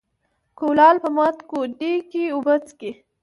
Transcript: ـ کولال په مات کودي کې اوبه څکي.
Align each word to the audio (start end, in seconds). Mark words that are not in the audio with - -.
ـ 0.29 0.57
کولال 0.59 0.95
په 1.03 1.09
مات 1.15 1.37
کودي 1.49 1.93
کې 2.11 2.23
اوبه 2.35 2.55
څکي. 2.67 2.91